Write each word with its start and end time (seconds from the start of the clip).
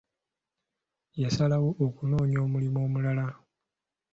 Yasalawo 1.21 1.69
okunoonya 1.85 2.37
omulimu 2.45 2.77
omulala. 2.85 3.25